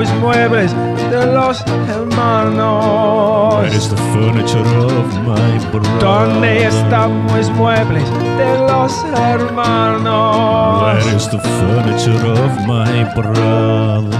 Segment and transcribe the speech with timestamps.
[0.00, 0.74] ¿Dónde están mis muebles
[1.10, 3.54] de los hermanos?
[3.54, 6.00] Where is the furniture of my brother?
[6.00, 10.82] ¿Dónde están mis muebles de los hermanos?
[10.82, 14.18] Where is the furniture of my brother?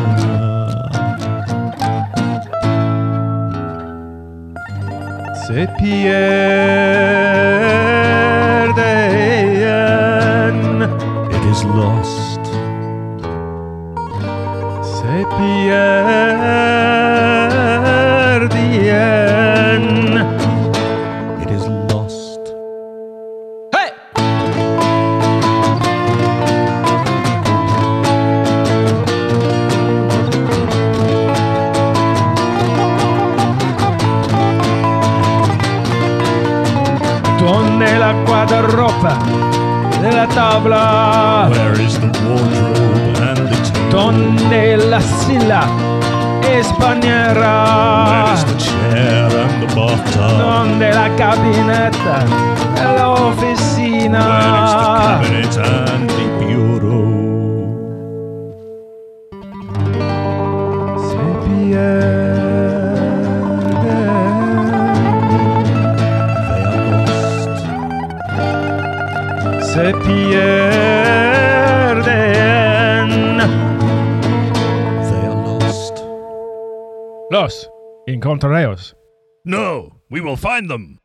[5.47, 6.11] Se pierden,
[11.31, 12.10] It is lost.
[15.01, 16.61] Se pierden.
[21.43, 22.41] It is lost.
[23.73, 23.91] Hey!
[37.39, 39.19] ¿Dónde la guardarropa
[40.03, 41.49] de la tabla?
[41.51, 43.10] Where is the wardrobe
[43.91, 45.67] donne la silla
[46.41, 48.29] e spagnerà.
[50.39, 52.25] Donde la cabinetta
[52.75, 54.27] e l'officina
[61.09, 62.31] se pierde
[69.61, 70.60] se pierde
[77.41, 77.71] Los
[78.07, 78.95] encontrareos.
[79.47, 81.00] No, we will find them.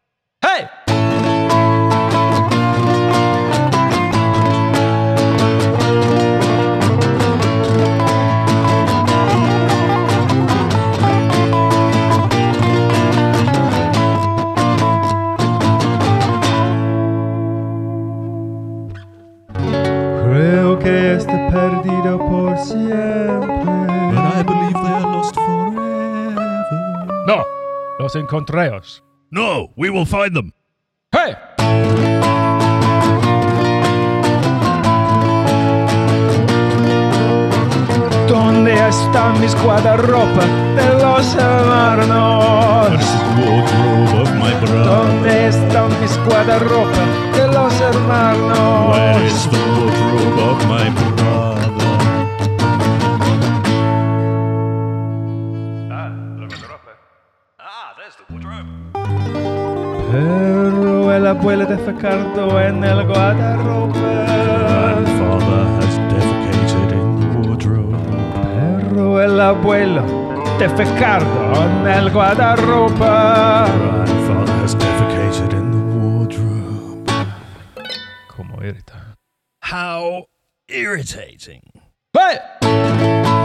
[27.27, 27.43] No,
[27.97, 29.03] los encontrareos.
[29.31, 30.51] No, we will find them.
[31.11, 31.33] ¡Hey!
[38.27, 42.93] ¿Dónde están mis guardarropa de los hermanos?
[42.93, 44.85] is the wardrobe of my brother?
[44.85, 49.64] ¿Dónde están mis guardarropa de los Where hermanos?
[62.07, 63.99] En el guardarropa.
[63.99, 67.97] Grandfather has defecated in the wardrobe.
[68.89, 70.03] Pero el abuelo
[70.59, 73.65] de Facardo en el guardarropa.
[73.67, 77.11] Grandfather has defecated in the wardrobe.
[78.27, 79.15] Como irrita.
[79.61, 80.27] How
[80.67, 81.63] irritating.
[82.13, 83.44] ¡Hey!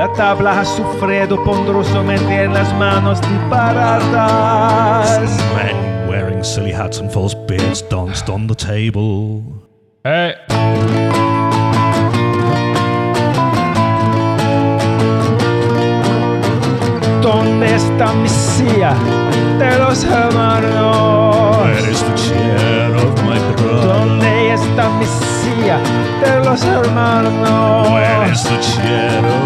[0.00, 5.10] La tabla ha sufrido ponderosamente en las manos disparadas.
[5.10, 9.42] Some men wearing silly hats and false beards danced on the table.
[10.04, 10.34] Eh.
[17.20, 18.94] ¿Dónde está mi silla
[19.58, 21.58] de los hermanos?
[21.58, 23.86] Where is the chair of my brother?
[23.86, 25.78] ¿Dónde está mi silla
[26.24, 27.90] de los hermanos?
[27.90, 29.39] Where is the chair of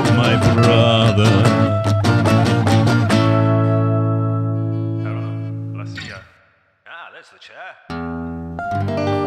[7.15, 7.53] adesso c'è.
[7.91, 7.95] Eh?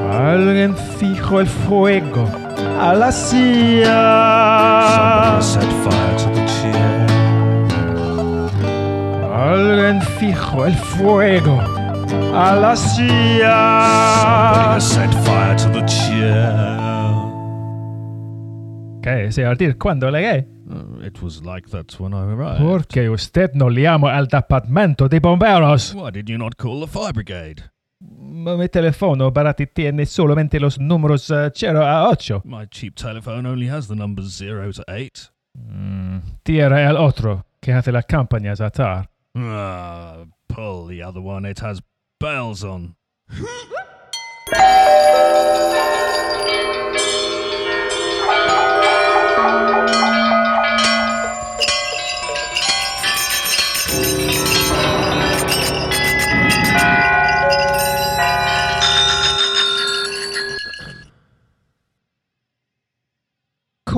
[0.10, 2.30] All'enfico il fuego,
[2.78, 3.86] alla sia.
[9.32, 11.60] All'enfico il fuego,
[12.34, 13.58] alla sia.
[14.80, 17.16] Set fire to the chair.
[18.98, 20.46] Ok, se a dir quando le gay?
[20.70, 22.62] Uh, it was like that when I arrived.
[22.62, 25.94] Perché usted non liamo al dipartimento dei bomberos?
[25.94, 27.72] Why did you not call the fire brigade?
[28.56, 32.44] Mi teléfono para ti tiene solamente los números eh, 0 a 8.
[32.46, 35.32] My cheap telephone only has the numbers 0 to 8.
[35.56, 39.10] Mm, tierra el otro que hace las campañas atar.
[39.36, 41.50] Ah, pull the other one.
[41.50, 41.82] It has
[42.20, 42.96] bells on.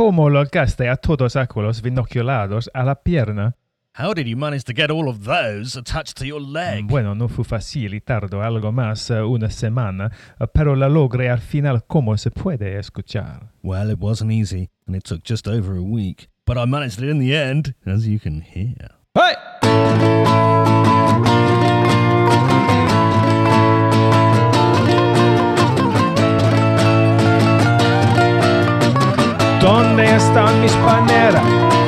[0.09, 3.56] ¿Cómo lograste a todos aquellos binoculados a la pierna?
[3.95, 6.88] How did you manage to get all of those attached to your leg?
[6.88, 10.09] Bueno, no fue fácil y tardó algo más, eh, una semana,
[10.39, 13.51] eh, pero la logré al final como se puede escuchar.
[13.61, 16.27] Well, it wasn't easy, and it took just over a week.
[16.44, 18.89] But I managed it in the end, as you can hear.
[19.13, 19.35] ¡Hey!
[29.69, 31.44] ¿Dónde están mis paneras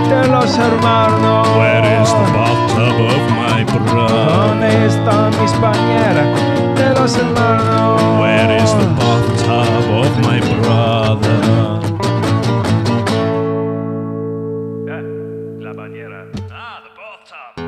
[0.08, 1.48] de los hermanos?
[1.58, 4.30] Where is the bathtub of my brother?
[4.30, 6.28] ¿Dónde están mis paneras
[6.76, 8.00] de los hermanos?
[8.22, 11.40] Where is the bathtub of my brother?
[15.60, 16.28] La bañera.
[16.52, 17.64] Ah, the bathtub.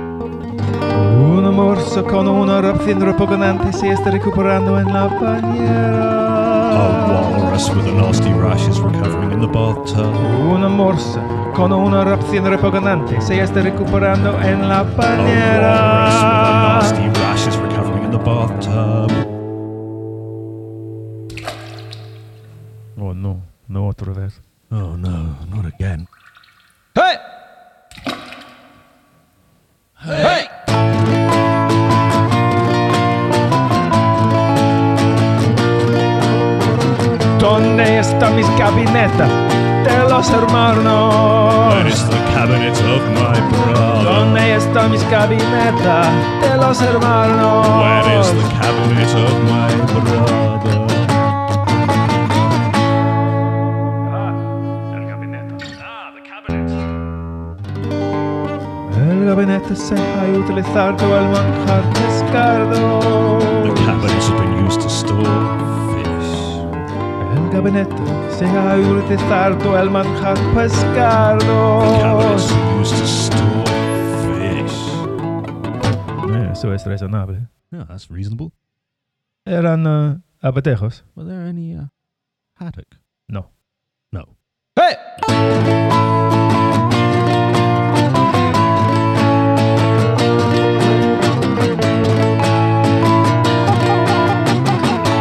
[1.18, 6.54] Un morso con una erupción repugnante se está recuperando en la bañera.
[6.74, 6.78] A
[7.10, 10.14] walrus with a nasty rash is recovering in the bathtub.
[10.54, 11.22] Una morsa
[11.54, 16.80] con una erupción repugnante se está recuperando en la A walrus with a bañera.
[16.80, 19.23] nasty rash is recovering in the bathtub.
[40.44, 41.74] De los hermanos?
[41.74, 44.04] Where is the cabinet of my brother?
[44.04, 46.08] ¿Dónde está mis gabinetas
[46.42, 47.68] de los hermanos?
[47.80, 50.84] Where is the cabinet of my brother?
[54.94, 55.56] El gabinete.
[55.82, 56.70] Ah, the cabinet.
[58.98, 63.40] El gabinete se ha utilizado el manjar pescado.
[63.64, 65.23] The cabinets have been used to store fish.
[67.66, 67.96] El gabinete
[68.32, 71.80] se ha utilizado el manjar The pescado.
[72.02, 72.52] cabinets
[72.82, 73.64] used to store
[74.26, 74.78] fish.
[76.36, 77.48] Eh, Eso es razonable.
[77.72, 78.52] Yeah, that's reasonable.
[79.46, 81.04] Eran uh, abatejos.
[81.16, 81.88] Were there any uh,
[82.56, 82.98] haddock?
[83.30, 83.50] No.
[84.12, 84.36] No.
[84.76, 84.98] ¡Hey!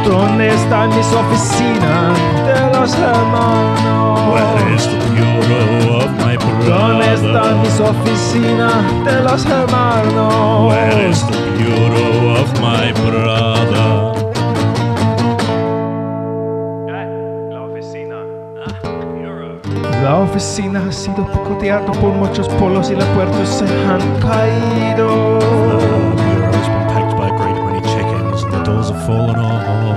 [0.04, 1.61] ¿Dónde están mis oficinas
[7.92, 10.72] oficinas de los hermanos?
[10.72, 14.12] Where is the bureau of my brother?
[17.50, 18.16] La oficina.
[18.66, 20.02] Ah.
[20.02, 25.38] La oficina ha sido picoteada por muchos polos y las puertas se han caído.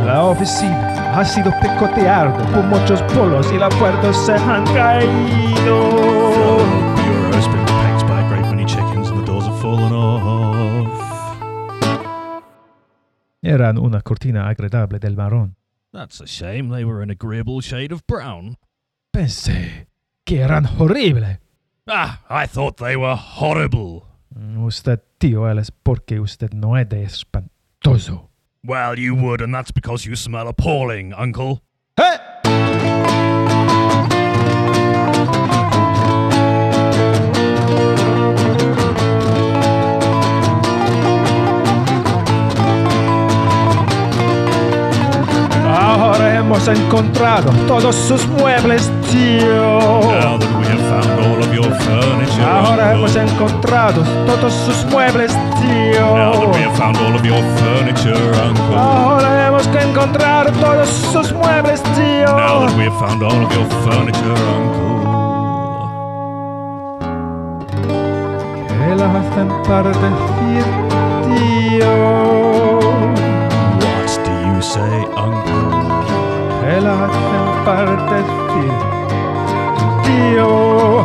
[0.06, 6.05] La oficina ha sido picoteada por muchos polos y las puertas se han caído.
[13.56, 15.56] Eran una cortina agradable del marrón.
[15.94, 16.70] That's a shame.
[16.76, 18.58] They were an agreeable shade of brown.
[19.14, 19.88] Pensé
[20.26, 21.40] que eran horribles.
[21.88, 24.04] Ah, I thought they were horrible.
[24.58, 28.30] Usted, tío, él es porque usted no es de espantoso.
[28.62, 31.62] Well, you would, and that's because you smell appalling, Uncle.
[31.98, 32.18] ¡Eh!
[46.56, 49.80] hemos encontrado todos sus muebles, tío.
[52.46, 56.16] Ahora hemos encontrado todos sus muebles, tío.
[58.74, 62.38] Ahora hemos que encontrar todos sus muebles, tío.
[68.68, 70.64] Que las hacen para decir,
[71.26, 72.45] tío.
[76.76, 78.26] me la hacen partes.
[80.04, 81.04] Tío,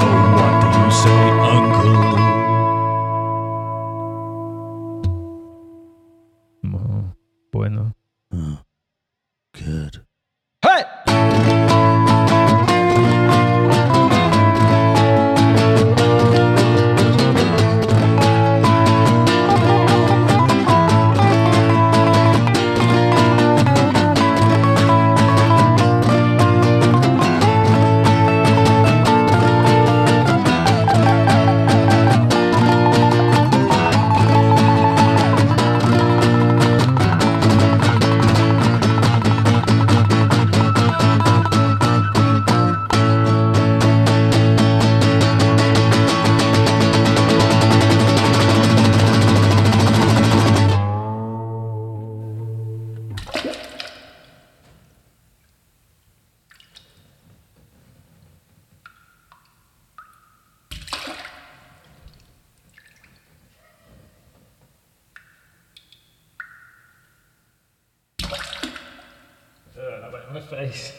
[70.50, 70.92] face.